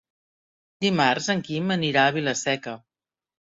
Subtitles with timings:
[0.85, 2.77] Dimarts en Quim anirà a Vila-seca.